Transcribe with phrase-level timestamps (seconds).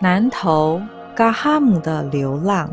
[0.00, 0.80] 南投
[1.14, 2.68] 嘎哈姆的流浪，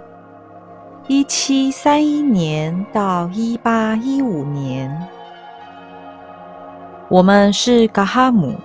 [1.08, 5.08] 一七三一年到一八一五年，
[7.08, 8.56] 我们是嘎哈姆，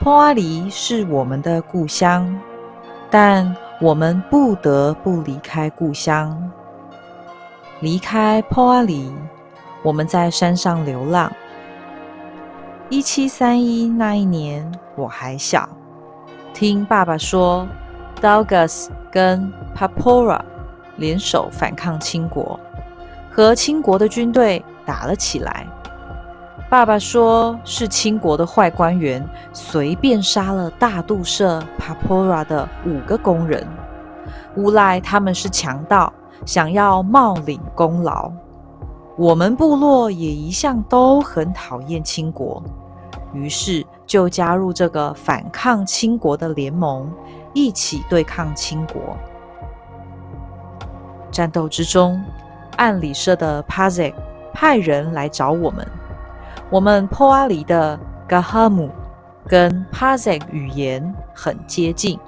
[0.00, 2.38] 坡阿里是我们的故乡，
[3.10, 6.50] 但我们不得不离开故乡，
[7.80, 9.10] 离开坡阿里，
[9.82, 11.32] 我们在山上流浪。
[12.90, 15.66] 一七三一那一年，我还小。
[16.52, 17.66] 听爸爸说
[18.20, 20.40] d a u g u s 跟 Papora
[20.96, 22.58] 联手反抗清国，
[23.30, 25.66] 和清国的军队打了起来。
[26.68, 33.66] 爸爸说是清国的坏官员随便杀了大杜社 Papora 的五个工人，
[34.56, 36.12] 诬赖他们是强盗，
[36.44, 38.30] 想要冒领功劳。
[39.16, 42.62] 我们部落也一向都很讨厌清国，
[43.32, 43.86] 于是。
[44.10, 47.08] 就加入这个反抗清国的联盟，
[47.54, 49.16] 一起对抗清国。
[51.30, 52.20] 战斗之中，
[52.76, 54.12] 暗里社的 Pazek
[54.52, 55.86] 派人来找我们。
[56.70, 57.96] 我们破阿里的
[58.28, 58.90] Gahamu
[59.46, 62.18] 跟 Pazek 语言很接近，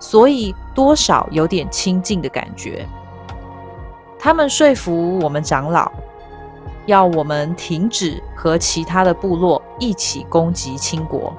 [0.00, 2.84] 所以多少有点亲近的感觉。
[4.18, 5.92] 他们说服我们长老。
[6.86, 11.32] 要我们停止和其他的部落一起攻击清国，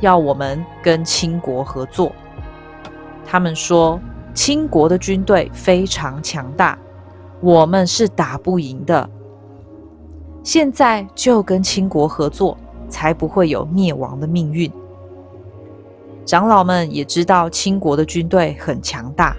[0.00, 2.12] 要我们跟清国合作。
[3.24, 3.98] 他们说
[4.32, 6.78] 清国的军队非常强大，
[7.40, 9.10] 我们是打不赢的。
[10.44, 12.56] 现在就跟清国合作，
[12.88, 14.70] 才不会有灭亡的命运。
[16.24, 19.36] 长老们也知道清国的军队很强大，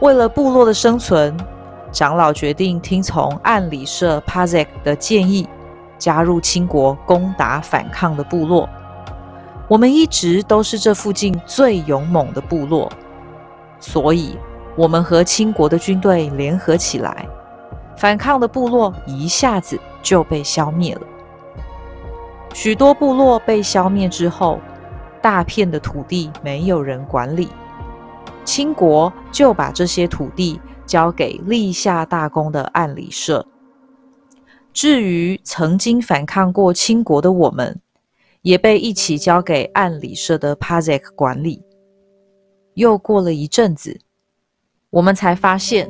[0.00, 1.34] 为了部落的生存。
[1.92, 5.48] 长老决定听从暗里社 Pazek 的建议，
[5.98, 8.68] 加入清国攻打反抗的部落。
[9.66, 12.90] 我们一直都是这附近最勇猛的部落，
[13.78, 14.36] 所以
[14.76, 17.26] 我们和清国的军队联合起来，
[17.96, 21.02] 反抗的部落一下子就被消灭了。
[22.52, 24.58] 许多部落被消灭之后，
[25.20, 27.48] 大片的土地没有人管理，
[28.44, 30.60] 清国就把这些土地。
[30.86, 33.46] 交给立下大功的暗里社。
[34.72, 37.80] 至于曾经反抗过清国的我们，
[38.42, 41.62] 也被一起交给暗里社的 Pazek 管理。
[42.74, 44.00] 又过了一阵子，
[44.90, 45.88] 我们才发现，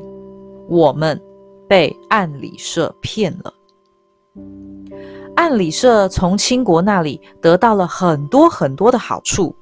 [0.69, 1.19] 我们
[1.67, 3.55] 被暗里社骗了。
[5.34, 9.56] 暗里社从清国那里得到了很多很多的好处，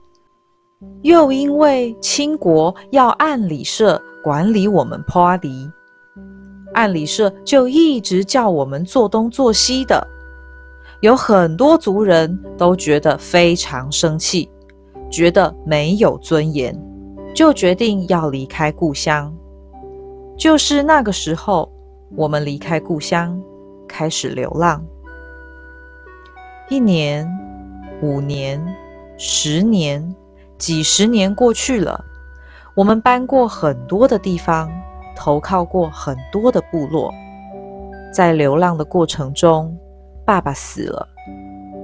[1.03, 4.01] 又因为清国要暗里社。
[4.21, 5.71] 管理我们坡阿迪，
[6.75, 10.07] 按理社就一直叫我们做东做西的，
[11.01, 14.51] 有很多族人都觉得非常生气，
[15.09, 16.79] 觉得没有尊严，
[17.35, 19.35] 就决定要离开故乡。
[20.37, 21.73] 就是那个时候，
[22.15, 23.41] 我们离开故乡，
[23.87, 24.85] 开始流浪。
[26.69, 27.27] 一年、
[28.03, 28.63] 五年、
[29.17, 30.15] 十年、
[30.59, 32.05] 几十年过去了。
[32.75, 34.71] 我们搬过很多的地方，
[35.17, 37.13] 投靠过很多的部落，
[38.13, 39.77] 在流浪的过程中，
[40.25, 41.09] 爸爸死了，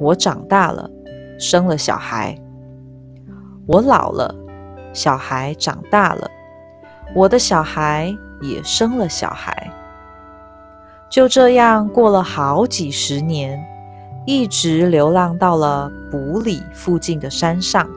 [0.01, 0.89] 我长大了，
[1.39, 2.37] 生了小孩，
[3.67, 4.33] 我老了，
[4.93, 6.31] 小孩长大了，
[7.15, 9.69] 我的小孩也生了小孩，
[11.11, 13.61] 就这样过了好几十年，
[14.27, 17.89] 一直流浪到了卜里附近的山上。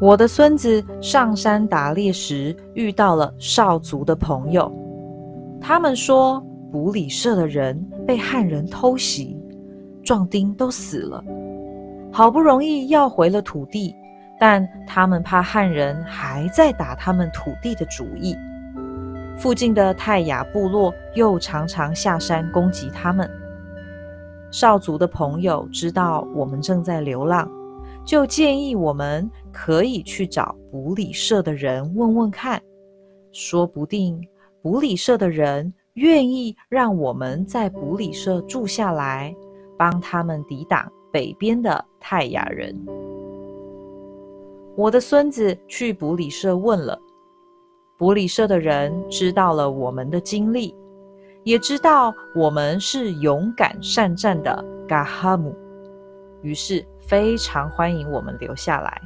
[0.00, 4.72] 我的孙子上山打猎时遇到了少族的朋友，
[5.60, 9.38] 他们说卜里社的人被汉人偷袭，
[10.02, 11.22] 壮丁都死了，
[12.10, 13.94] 好不容易要回了土地，
[14.38, 18.34] 但他们怕汉人还在打他们土地的主意。
[19.36, 23.30] 附近的泰雅部落又常常下山攻击他们。
[24.50, 27.46] 少族的朋友知道我们正在流浪。
[28.04, 32.60] 就建议我们可以去找卜里社的人问问看，
[33.30, 34.20] 说不定
[34.62, 39.32] 卜里社的人愿意让我们在卜里社住下来，
[39.78, 42.76] 帮他们抵挡北边的泰雅人。
[44.76, 46.98] 我的孙子去卜里社问了，
[47.96, 50.74] 卜里社的人知道了我们的经历，
[51.44, 55.54] 也知道我们是勇敢善战的嘎哈姆，
[56.42, 56.84] 于是。
[57.10, 59.02] 非常欢迎我们留下来。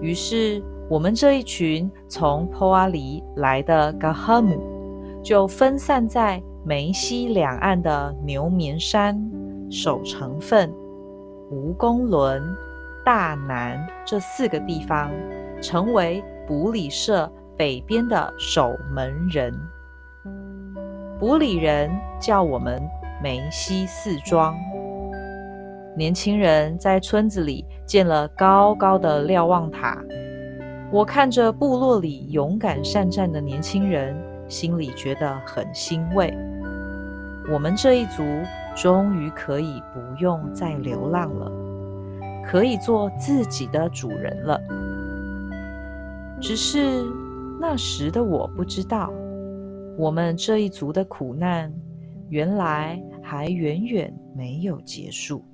[0.00, 4.58] 于是，我们这一群从坡阿里来的嘎哈姆，
[5.22, 9.20] 就分散在梅西两岸的牛眠山、
[9.70, 10.72] 守城份、
[11.50, 12.42] 蜈蚣轮、
[13.04, 15.10] 大南这四个地方，
[15.60, 19.54] 成为卜里社北边的守门人。
[21.20, 22.82] 卜里人叫我们
[23.22, 24.56] 梅西四庄。
[25.96, 30.02] 年轻人在村子里建了高高的瞭望塔。
[30.90, 34.16] 我看着部落里勇敢善战的年轻人，
[34.48, 36.32] 心里觉得很欣慰。
[37.50, 38.22] 我们这一族
[38.74, 41.50] 终于可以不用再流浪了，
[42.44, 44.60] 可以做自己的主人了。
[46.40, 47.04] 只是
[47.60, 49.12] 那时的我不知道，
[49.96, 51.72] 我们这一族的苦难
[52.28, 55.44] 原来还远远没有结束。